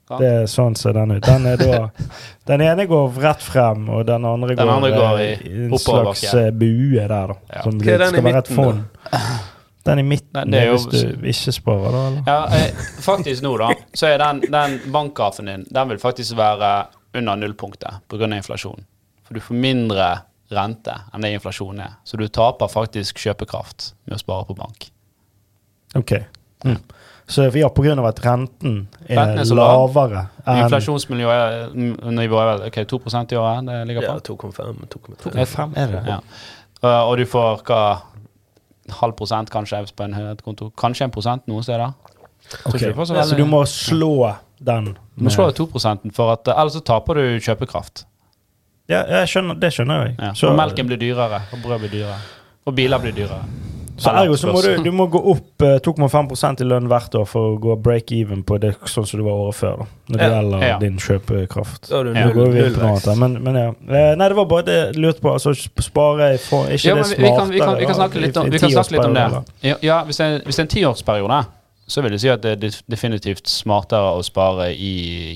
[0.07, 1.25] Det er sånn ser den ut.
[1.27, 1.79] Den er da
[2.51, 5.79] Den ene går rett frem, og den andre Den går, andre går i eh, en
[5.83, 6.51] slags ja.
[6.55, 7.39] bue der, da.
[7.51, 7.63] Ja.
[7.65, 8.85] Som det skal være et fond.
[9.87, 12.05] Den i midten, Nei, jo- hvis du ikke sparer, da?
[12.07, 12.23] Eller?
[12.27, 16.71] Ja, eh, faktisk nå, da, så er den, den bankgrafen din Den vil faktisk være
[17.17, 18.31] under nullpunktet pga.
[18.37, 18.85] inflasjon.
[19.27, 20.09] For du får mindre
[20.55, 21.95] rente enn det inflasjonen er.
[22.05, 24.91] Så du taper faktisk kjøpekraft med å spare på bank.
[25.99, 26.13] Ok.
[26.65, 26.79] Mm.
[27.27, 28.75] Så ja, av at renten
[29.09, 34.13] er, Renten er lavere enn Inflasjonsnivået er vel ok, 2% i året det ligger Ja,
[34.15, 34.37] på?
[34.37, 35.33] 2,5, 2,3.
[35.35, 36.03] 2,5 er det?
[36.07, 36.21] Ja.
[36.85, 37.81] Uh, og du får hva
[39.01, 40.71] halv prosent kanskje på en høyhetskonto.
[40.79, 41.95] Kanskje en prosent noen steder.
[42.65, 42.93] Okay.
[42.93, 44.93] Du får så Så du må slå den?
[45.17, 48.07] Du må slå 2% for at, ellers så taper du kjøpekraft.
[48.87, 50.15] Ja, jeg skjønner, det skjønner jeg.
[50.21, 50.35] Ja.
[50.39, 52.21] Så, og melken blir dyrere, og brød blir dyrere.
[52.67, 53.43] Og biler blir dyrere.
[53.99, 57.25] Så ergo så må du, du må gå opp eh, 2,5% i lønn hvert år
[57.29, 59.77] for å gå break even på det sånn som du var året før.
[59.81, 60.35] da Når det Ja.
[60.35, 60.79] gjelder Ja.
[60.79, 61.89] din kjøpekraft.
[61.89, 62.27] Da du Ja.
[62.33, 63.69] Går vi på noe Men, men ja.
[63.71, 65.33] Eh, Nei, det var bare det jeg lurte på.
[65.33, 67.17] Altså spare i for, Ikke Ja, det smartere?
[67.17, 69.15] vi, vi, kan, vi, kan, vi, kan snakke litt om, vi kan snakke litt om
[69.15, 69.77] det.
[69.83, 71.45] Ja, hvis, det er, en tiårsperiode,
[71.89, 74.95] så vil jeg si at det er definitivt smartere å spare i,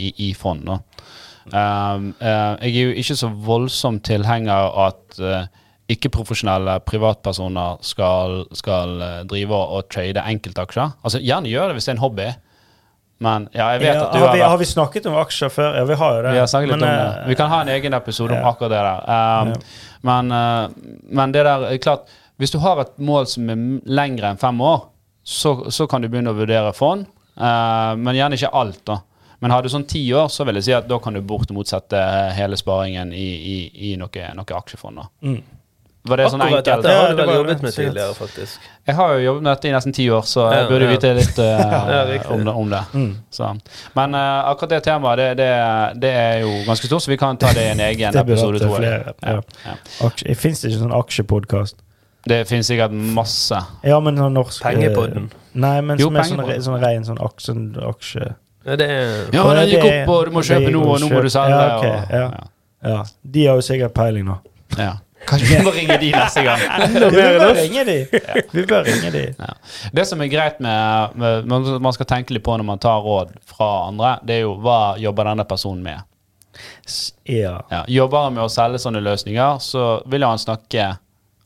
[0.09, 0.67] i, i fond.
[0.67, 0.79] Da.
[1.51, 5.47] Um, uh, jeg er jo ikke så voldsom tilhenger at eh,
[5.95, 10.95] ikke-profesjonelle privatpersoner skal, skal eh, drive og, trade enkeltaksjer.
[11.03, 12.29] Altså, gjerne gjør det hvis det er en hobby,
[13.21, 15.51] men ja, jeg vet Ja, at du har, har vi, har vi snakket om aksjer
[15.53, 15.75] før?
[15.77, 16.31] Ja, vi har jo det.
[16.33, 17.19] vi har snakket litt Men, om det.
[17.21, 19.03] eh, Vi kan ha en egen episode om akkurat det der.
[19.05, 19.59] Um, Ja.
[20.09, 22.09] men, uh, men det der er klart
[22.41, 24.87] Hvis du har et mål som er lengre enn fem år,
[25.23, 27.05] så, så kan du begynne å vurdere fond.
[27.37, 28.97] Uh, men gjerne ikke alt, da.
[29.45, 31.69] Men har du sånn ti år, så vil jeg si at da kan du bortimot
[31.69, 32.01] sette
[32.37, 33.59] hele sparingen i, i,
[33.91, 34.97] i noe, noe aksjefond.
[35.03, 35.05] da.
[35.29, 35.43] Mm.
[36.09, 36.83] Var det sånn Akkurat enkelt?
[36.83, 38.61] dette Ja, har det du vel var jobbet det, med tidligere, faktisk.
[38.89, 40.91] Jeg har jo jobbet med dette i nesten ti år, så jeg Ja, burde ja.
[40.95, 41.45] vite litt uh,
[41.95, 42.31] Ja, riktig.
[42.31, 42.55] om det.
[42.63, 42.81] Om det.
[42.95, 43.11] Mm.
[43.31, 43.51] Så.
[43.95, 45.51] Men uh, akkurat det temaet, det, det,
[46.01, 48.33] det er jo ganske stort, så vi kan ta det i en egen Det burde
[48.33, 48.59] episode.
[48.59, 49.03] vært tror jeg.
[49.05, 49.15] flere.
[49.23, 49.37] Ja.
[49.67, 49.75] Ja.
[49.75, 50.07] Ja.
[50.09, 51.77] Aksje, Fins det ikke sånn aksjepodkast?
[52.29, 53.61] Det finnes sikkert masse.
[53.85, 55.29] Ja, men sånn norsk eh, Pengepodden.
[55.55, 56.57] Nei, men Jo, som er sånn, Pengepodden.
[56.57, 57.55] re- sånn ren sånn aksje...
[57.93, 58.25] aksje
[58.67, 60.75] Ja, det er Ja, Og den det- gikk opp, og du må det kjøpe gikk
[60.77, 61.61] nå, og nå må du selge.
[61.61, 62.27] Ja, ok, og, ja.
[62.91, 62.99] ja.
[63.37, 64.37] De har jo sikkert peiling nå.
[64.79, 64.93] ja.
[65.29, 66.61] Kanskje vi må ringe de neste gang.
[66.91, 67.97] vi bør ringe de!
[68.53, 69.25] Vi bør ringe de.
[69.39, 69.51] Ja.
[69.93, 73.03] Det som er greit med, med man- Man skal tenke litt på når man tar
[73.05, 76.01] råd fra andre, det er jo hva jobber denne personen med.
[77.25, 77.61] Ja.
[77.71, 77.85] Ja.
[77.89, 80.97] Jobber han med å selge sånne løsninger, så vil han snakke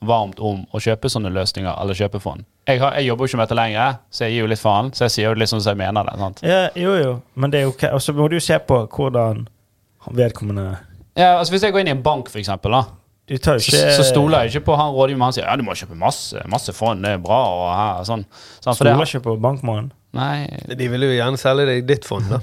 [0.05, 2.45] varmt om å kjøpe sånne løsninger eller kjøpe fond.
[2.69, 4.91] Jeg, har, jeg jobber jo ikke med dette lenger, så jeg gir jo litt faen.
[4.97, 6.17] Så jeg sier jo litt sånn som jeg mener det.
[6.21, 6.43] sant?
[6.45, 6.63] ja.
[6.81, 7.15] Jo, jo.
[7.41, 7.85] Men det er jo ok.
[7.97, 9.47] Og så må du jo se på hvordan
[10.13, 10.67] vedkommende
[11.17, 12.83] Ja, altså Hvis jeg går inn i en bank, for eksempel, da,
[13.25, 15.25] Du tar ikke så, så stoler jeg ikke på han rådgiveren.
[15.25, 17.41] Han sier ja, du må kjøpe masse, masse fond, det er bra.
[17.57, 18.25] og her, sånn.
[18.61, 19.93] sånn Stoler ikke på bankmannen.
[20.15, 20.45] Nei,
[20.79, 22.43] De vil jo gjerne selge deg ditt fond, da.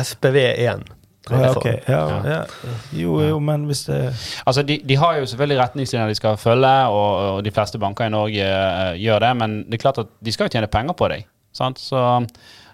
[0.00, 0.86] SPV1.
[1.30, 1.66] Ja, ok.
[1.90, 2.40] Ja, ja.
[2.94, 3.98] Jo, jo, men hvis det
[4.46, 8.06] altså de, de har jo selvfølgelig retningslinjer de skal følge, og, og de fleste banker
[8.06, 10.94] i Norge uh, gjør det, men det er klart at de skal jo tjene penger
[10.98, 11.26] på deg.
[11.56, 11.82] Sant?
[11.82, 11.98] Så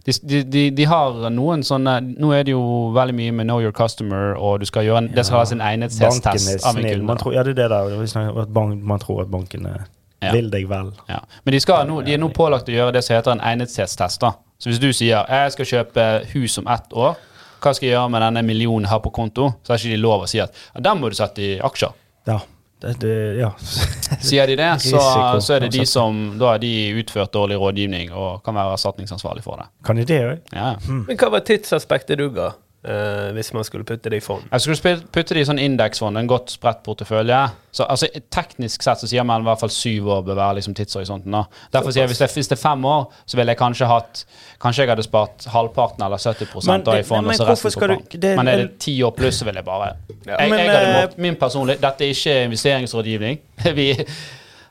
[0.04, 2.62] de, de, de, har noen sånne Nå er det jo
[2.94, 5.62] veldig mye med Know your customer, og du skal gjøre en, det skal ha sin
[5.62, 7.06] egnethetstest av en kunde.
[7.06, 8.72] Man tror, ja, det er det der.
[8.74, 9.76] Man tror at bankene
[10.22, 10.30] Ja.
[10.30, 10.92] vil deg vel.
[11.08, 11.18] Ja.
[11.44, 14.20] Men de, skal no, de er nå pålagt å gjøre det som heter en egnethetstest.
[14.22, 14.36] da.
[14.62, 17.16] Så hvis du sier jeg skal kjøpe hus om ett år,
[17.62, 19.52] hva skal jeg gjøre med denne millionen her på konto?
[19.62, 21.94] Så har ikke de lov å si at ja, den må du sette i aksjer.
[22.30, 22.38] Ja.
[22.83, 23.53] Det, det, ja.
[24.27, 25.03] Sier de det, så,
[25.40, 29.45] så er det de som Da har de utført dårlig rådgivning og kan være erstatningsansvarlig
[29.47, 29.68] for det.
[29.87, 30.42] Kan de det òg?
[30.51, 30.75] Ja.
[30.90, 32.51] Men hva var tidsaspektet du ga,
[32.85, 34.42] eh, hvis man skulle putte det i fond?
[34.53, 37.38] Jeg skulle putte det i sånn indeksfond, en godt spredt portefølje.
[37.73, 40.75] Så altså, Teknisk sett så sier man i hvert fall syv år bør være liksom
[40.75, 41.33] tidshorisonten.
[41.33, 41.45] da.
[41.73, 44.25] Derfor sier jeg hvis det, hvis det er fem år, så ville jeg kanskje hatt
[44.62, 47.73] Kanskje jeg hadde spart halvparten eller 70 Men da i fond, men og så resten
[47.81, 48.11] på du- bank.
[48.23, 49.88] det- Men er det ti år pluss, så vil jeg bare
[50.27, 50.37] Ja.
[50.38, 53.38] jeg, Men, jeg hadde eh, mått, Min personlig Dette er ikke investeringsrådgivning.
[53.75, 53.90] Vi,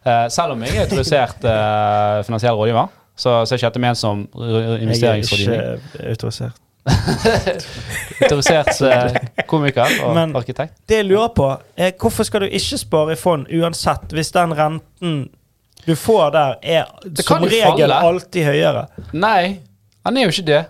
[0.05, 3.97] uh, selv om jeg er autorisert uh, finansiell rådgiver, så, så er ikke dette ment
[3.97, 5.59] som investeringsrådgivning.
[5.59, 6.60] Jeg er ikke autorisert.
[8.21, 9.15] Autorisert eh,
[9.49, 10.73] komiker og Men- arkitekt.
[10.89, 14.53] Det jeg lurer på, er hvorfor skal du ikke spare i fond uansett, hvis den
[14.57, 15.29] renten
[15.85, 16.85] du får der, er
[17.25, 17.95] som regel falle.
[18.05, 18.83] alltid høyere?
[19.13, 19.59] Nei,
[20.05, 20.61] han er jo ikke det.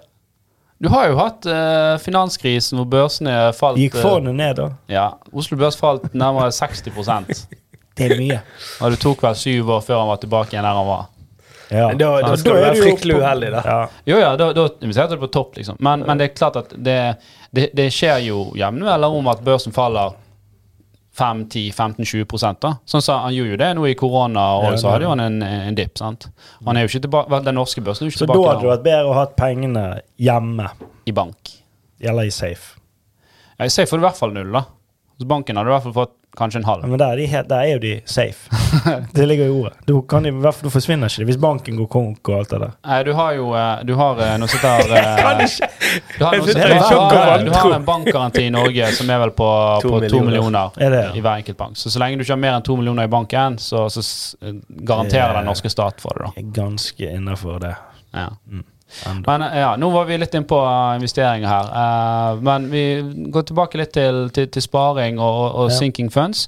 [0.82, 4.69] Du har jo hatt eh, finanskrisen hvor børsene falt Gikk eh, fondet ned da?
[4.89, 6.82] Ja, Oslo Børs falt nærmere 60
[7.97, 8.39] Det er mye.
[8.82, 11.10] Og det tok vel syv år før han var tilbake igjen der han var.
[11.72, 11.88] Ja.
[11.94, 13.62] Da, da, da skal du være fryktelig på- uheldig, da.
[13.66, 13.78] Ja.
[14.12, 15.78] Jo ja, da, da investerte du på topp, liksom.
[15.80, 16.98] Men, men det er klart at det,
[17.56, 20.18] det, det skjer jo jevne om at børsen faller
[21.18, 22.72] 5-10-15-20 da.
[22.88, 25.20] Sånn så Han gjorde jo det nå i korona, og Ja, så hadde jo han
[25.24, 25.98] en, en dipp.
[26.00, 26.30] sant?
[26.66, 28.72] Han er jo ikke tilbake, Den norske børsen er jo ikke Så da hadde det
[28.72, 29.86] vært bedre å ha pengene
[30.22, 30.70] hjemme,
[31.06, 31.58] i bank.
[32.02, 32.78] eller i safe.
[33.60, 34.64] Ja, I safe får du i hvert fall null, da.
[35.20, 36.82] Hos banken hadde du i hvert fall fått kanskje en halv.
[36.84, 38.50] Ja, Men der er, de, helt- der er jo de safe.
[39.15, 39.74] Det ligger i ordet.
[39.88, 42.72] Du, kan, du forsvinner ikke hvis banken går konk og alt det der.
[42.88, 45.04] Nei, du har jo eh, Du har eh, noe som heter eh,
[46.17, 49.50] Du har, noe du har, du har en bankgaranti i Norge som er vel på
[49.84, 50.30] To på millioner.
[50.32, 51.13] millioner Er det, ja?
[51.20, 51.78] i hver enkelt bank.
[51.78, 54.02] Så så lenge du ikke har mer enn to millioner i banken, så, så
[54.70, 56.34] garanterer den norske stat for det, da.
[56.39, 57.76] Jeg er ganske innafor det.
[58.15, 58.30] Ja.
[58.52, 58.71] Enda.
[59.26, 61.70] Men ja, nå var vi litt inn på eh, investeringer her.
[61.72, 62.84] Uh, men vi
[63.34, 65.78] går tilbake litt til, til, til sparing og, og Ja.
[65.78, 66.48] sinking funds.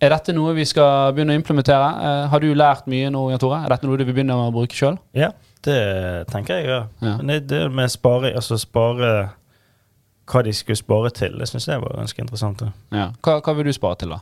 [0.00, 1.88] Er dette noe vi skal begynne å implementere?
[2.00, 3.62] Uh, har du lært mye nå, Jan Tore?
[3.64, 4.98] Er dette noe du vil begynne å bruke sjøl?
[5.16, 5.30] Ja,
[5.64, 5.78] det
[6.32, 6.82] tenker jeg, ja.
[7.00, 7.16] Ja.
[7.22, 9.14] Men det, det med spare, altså spare
[10.28, 12.62] hva de skulle spare til, det syns jeg var ganske interessant.
[12.92, 13.10] Ja.
[13.24, 14.20] Hva, hva vil du spare til, da?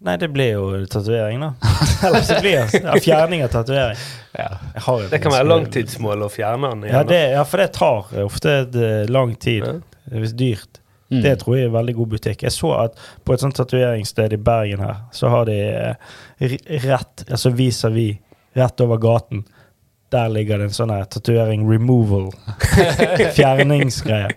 [0.00, 1.54] Nei, det blir jo tatovering, da.
[2.08, 3.98] Eller så blir det ja, fjerning av tatovering.
[4.32, 4.48] Ja.
[5.10, 9.04] Det kan være langtidsmål å fjerne den Ja, det, ja, for det tar ofte eh,
[9.12, 9.66] lang tid.
[9.66, 9.74] Ja.
[10.08, 10.80] Det er dyrt.
[11.10, 11.20] Mm.
[11.26, 12.46] Det tror jeg er veldig god butikk.
[12.46, 17.26] Jeg så at på et sånt tatoveringssted i Bergen her, så har de eh, rett,
[17.28, 18.22] altså vis-à-vis,
[18.56, 19.44] rett over gaten.
[20.10, 22.30] Der ligger det en sånn her tatovering removal.
[23.36, 24.32] Fjerningsgreie.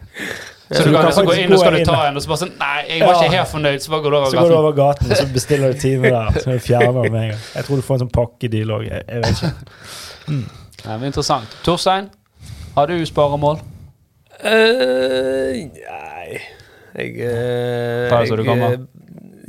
[0.73, 2.53] Så du kan liksom gå inn og skal du ta en, og så bare sånn
[2.59, 3.19] Nei, jeg var Ja.
[3.21, 4.63] ikke helt fornøyd, så bare går du over Så går du gaten.
[4.63, 6.39] over gaten, og så bestiller du time der.
[6.43, 7.39] Så fjerner du med en gang.
[7.55, 8.83] Jeg tror du får en sånn pakkedeal òg.
[8.89, 9.53] Jeg, jeg vet ikke.
[10.83, 11.57] Det men interessant.
[11.63, 12.09] Torstein,
[12.75, 13.61] har du sparemål?
[14.43, 16.39] Uh, nei
[16.93, 18.73] Jeg, uh, så jeg, kommer.
[18.73, 18.79] eh,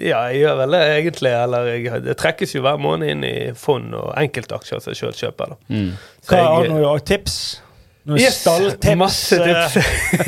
[0.08, 1.30] Ja, jeg gjør vel det egentlig.
[1.44, 5.12] Eller jeg, det trekkes jo hver måned inn i fond og enkeltaksjer som jeg sjøl
[5.18, 5.52] kjøper.
[5.54, 5.58] Da.
[5.70, 5.90] Mm.
[6.24, 7.36] Så Hva har du noen tips?
[8.04, 8.96] Noen Yes, stalltips?
[9.00, 9.76] Masse tips.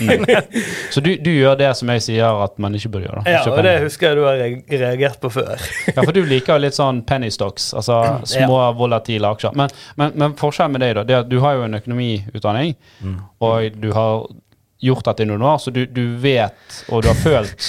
[0.00, 0.24] mm.
[0.94, 3.24] Så du, du gjør det som jeg sier at man ikke bør gjøre?
[3.26, 3.34] da?
[3.34, 4.40] Ja, og det husker jeg du har
[4.80, 5.60] reagert på før.
[5.92, 9.52] Ja, for du liker jo litt sånn penny stocks, altså små volatile aksjer.
[9.60, 9.68] Men,
[10.00, 13.18] men, men forskjellen med deg, da, det er at du har jo en økonomiutdanning, Mm.
[13.44, 14.24] og du har
[14.82, 17.66] gjort dette i noen år, så du, du vet, og du har følt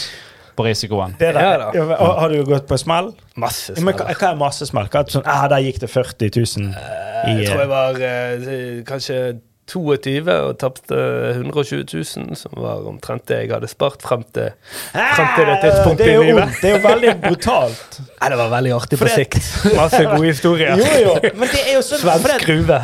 [0.57, 1.13] på risikoen.
[1.19, 1.41] Det der.
[1.43, 1.67] Ja da.
[1.75, 3.11] Ja, Har du gått på smell?
[3.37, 3.85] Masse smell.
[3.91, 4.87] men hva, er masse smell?
[4.91, 8.01] Hva er sånn, ah, der gikk det 40 000 i Jeg tror eh, jeg var
[8.07, 9.19] eh, kanskje
[9.67, 10.97] 22 og tapte
[11.33, 14.53] 120 000, som var omtrent det jeg hadde spart frem til,
[14.93, 16.53] frem til det tidspunktet det er i livet.
[16.61, 17.99] Det er jo veldig brutalt.
[18.21, 19.39] Nei, det var veldig artig på sikt.
[19.75, 20.79] Masse gode historier.
[20.79, 21.15] Jo, jo.
[21.27, 22.81] Men det er jo sånn Svensk det, gruve.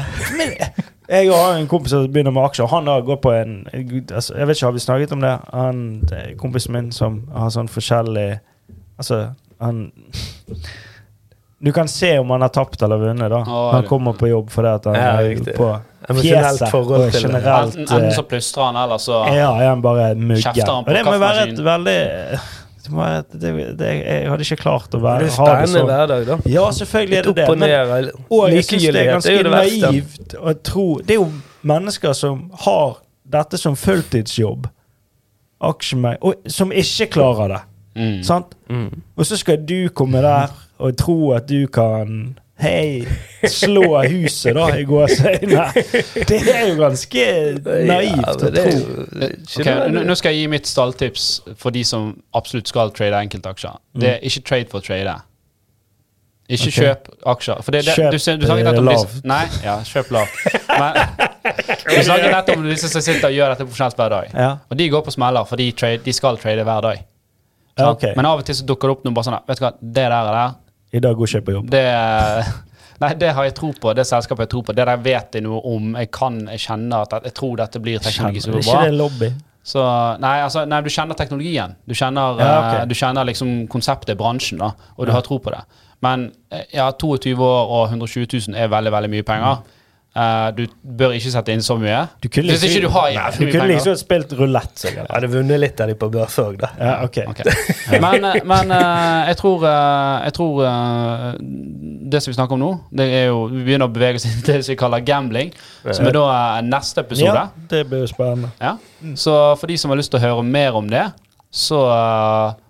[1.14, 2.68] Jeg har en kompis som begynner med aksjer.
[2.72, 5.34] Han har gått på en altså, Jeg vet ikke, Har vi snakket om det?
[5.52, 8.30] Han, det kompisen min som har sånn forskjellig
[9.02, 9.20] Altså,
[9.60, 9.88] han
[11.64, 13.30] Du kan se om han har tapt eller vunnet.
[13.32, 15.54] da Å, Han kommer på jobb fordi at han Ja, er riktig.
[15.56, 15.70] på
[16.20, 17.22] fjeset og det.
[17.22, 20.60] generelt Enten, enten eh, så plystrer han, eller så Ja, han bare mugger.
[20.76, 21.98] Og det må være et veldig
[22.84, 25.46] det må være et, det, det, Jeg hadde ikke klart å Det være er ha
[25.46, 25.88] det spennende sånn.
[25.88, 26.38] hverdag, da.
[26.52, 27.46] Ja, selvfølgelig er det det.
[27.64, 31.30] Men, og jeg synes det er ganske det naivt å tro Det er jo
[31.64, 34.68] mennesker som har dette som fulltidsjobb,
[35.64, 37.62] aksjemeg, og som ikke klarer det.
[37.96, 38.20] mm.
[38.28, 38.52] Sant?
[38.68, 38.90] Mm.
[39.16, 42.34] Og så skal du komme der og tro at du kan
[42.64, 43.04] Hei,
[43.50, 45.66] slå huset, da, i gåseøynene.
[46.30, 47.24] Det er jo ganske
[47.90, 49.06] naivt Ja, å det er tro.
[49.18, 51.26] Okay, Ok, nå- skal jeg gi mitt stalltips
[51.60, 53.80] for de som absolutt skal trade enkeltaksjer.
[54.00, 55.18] Det er ikke trade for å trade.
[56.54, 56.78] Ikke okay.
[56.78, 57.62] kjøp aksjer.
[57.66, 59.14] For det, det, Kjøp, du, du eh, nettopp om lavt.
[59.14, 60.42] disse Nei, ja, kjøp lavt.
[60.80, 64.34] Men du snakker nettopp om disse som sitter og gjør dette profesjonelt hver dag.
[64.36, 64.50] Ja.
[64.70, 67.06] Og de går på smeller, for de, trade, de skal trade hver dag.
[67.80, 68.12] Ja, okay.
[68.12, 68.20] ok.
[68.20, 70.04] Men av og til så dukker det opp noe bare sånn Vet du hva, det
[70.04, 70.52] der og der
[70.94, 71.70] I dag går ikke jeg på jobb.
[71.74, 71.84] Det
[73.04, 73.92] Nei, det har jeg tro på.
[73.98, 74.76] Det selskapet jeg tror på.
[74.78, 75.96] Det der vet jeg noe om.
[76.00, 78.64] Jeg kan, jeg kjenner at jeg tror dette blir teknologi som Er bra.
[78.78, 79.30] ikke det lobby?
[79.64, 79.82] Så,
[80.20, 81.74] nei, altså, nei, du kjenner teknologien.
[81.88, 82.74] Du kjenner, Ja, ok.
[82.82, 85.62] eh, du kjenner liksom konseptet, bransjen, da, og du har tro på det.
[86.04, 89.62] Men eh, ja, 22 år og 120 000 er veldig, veldig mye penger.
[90.14, 92.04] Eh, du bør ikke sette inn så mye.
[92.22, 94.84] Du kunne Hvis ikke du har Nei, Du kunne liksom spilt rulett.
[94.86, 96.70] Jeg hadde vunnet litt av de på børs òg, da.
[96.78, 97.18] Ja, ok.
[97.32, 97.56] Okay.
[98.04, 100.62] Men, eh, men uh, jeg tror, uh, jeg tror
[102.14, 104.38] Det som vi snakker om nå, det er jo Vi begynner å bevege oss inn
[104.46, 105.54] til det som vi kaller gambling.
[105.90, 106.28] Som er da
[106.62, 107.34] neste episode.
[107.34, 108.54] Ja, det blir jo spennende.
[108.62, 108.78] Ja.
[109.18, 111.08] Så for de som har lyst til å høre mer om det,
[111.54, 111.80] så,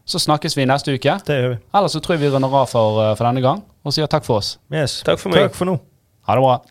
[0.07, 1.19] så snakkes vi neste uke.
[1.27, 1.63] Det gjør vi.
[1.75, 4.39] Ellers så tror jeg vi runder av for, for denne gang og sier takk for
[4.39, 4.55] oss.
[4.71, 5.01] Yes.
[5.03, 5.49] Takk for meg.
[5.49, 5.81] Takk for nå.
[6.29, 6.61] Ha det bra.